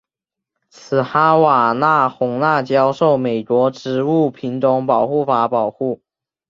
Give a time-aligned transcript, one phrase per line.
[0.67, 6.01] 此哈瓦那红辣椒受美国植物品种保护法保护。